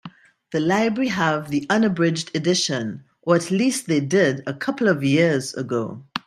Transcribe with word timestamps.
The 0.51 0.59
library 0.59 1.09
have 1.09 1.51
the 1.51 1.67
unabridged 1.69 2.35
edition, 2.35 3.03
or 3.21 3.35
at 3.35 3.51
least 3.51 3.85
they 3.85 3.99
did 3.99 4.41
a 4.47 4.53
couple 4.55 4.87
of 4.89 5.03
years 5.03 5.53
ago. 5.53 6.03